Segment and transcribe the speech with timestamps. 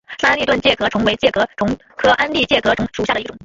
[0.17, 3.39] 桑安蛎盾介壳虫为盾介壳虫科安蛎盾介壳虫属下的一个种。